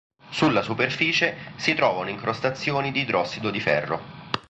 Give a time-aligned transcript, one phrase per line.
[0.31, 4.29] Sulla superficie si trovano incrostazioni di idrossido di ferro.